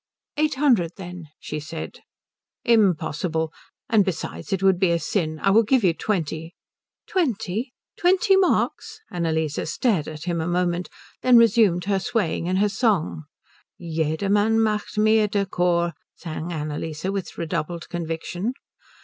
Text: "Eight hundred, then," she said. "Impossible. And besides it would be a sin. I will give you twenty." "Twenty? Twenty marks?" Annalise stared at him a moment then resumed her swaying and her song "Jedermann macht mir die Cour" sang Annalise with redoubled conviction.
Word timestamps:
"Eight 0.35 0.55
hundred, 0.55 0.93
then," 0.97 1.27
she 1.39 1.59
said. 1.59 1.99
"Impossible. 2.65 3.53
And 3.87 4.03
besides 4.03 4.51
it 4.51 4.63
would 4.63 4.79
be 4.79 4.89
a 4.89 4.97
sin. 4.97 5.37
I 5.39 5.51
will 5.51 5.61
give 5.61 5.83
you 5.83 5.93
twenty." 5.93 6.55
"Twenty? 7.05 7.71
Twenty 7.99 8.35
marks?" 8.35 8.99
Annalise 9.11 9.59
stared 9.71 10.07
at 10.07 10.23
him 10.23 10.41
a 10.41 10.47
moment 10.47 10.89
then 11.21 11.37
resumed 11.37 11.85
her 11.85 11.99
swaying 11.99 12.47
and 12.49 12.57
her 12.57 12.67
song 12.69 13.25
"Jedermann 13.79 14.59
macht 14.63 14.97
mir 14.97 15.27
die 15.27 15.45
Cour" 15.45 15.93
sang 16.15 16.51
Annalise 16.51 17.03
with 17.03 17.37
redoubled 17.37 17.87
conviction. 17.89 18.53